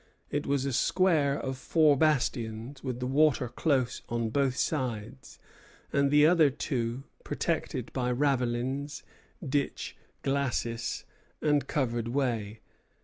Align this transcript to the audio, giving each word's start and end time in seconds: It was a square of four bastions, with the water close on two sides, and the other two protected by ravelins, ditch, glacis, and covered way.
It 0.31 0.47
was 0.47 0.65
a 0.65 0.73
square 0.73 1.37
of 1.39 1.59
four 1.59 1.95
bastions, 1.95 2.83
with 2.83 2.99
the 2.99 3.05
water 3.05 3.47
close 3.47 4.01
on 4.09 4.31
two 4.31 4.49
sides, 4.49 5.37
and 5.93 6.09
the 6.09 6.25
other 6.25 6.49
two 6.49 7.03
protected 7.23 7.93
by 7.93 8.11
ravelins, 8.11 9.03
ditch, 9.47 9.95
glacis, 10.23 11.05
and 11.39 11.67
covered 11.67 12.07
way. 12.07 12.61